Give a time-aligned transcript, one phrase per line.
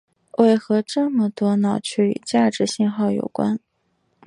[0.39, 3.59] 为何这么多脑区与价值信号有关。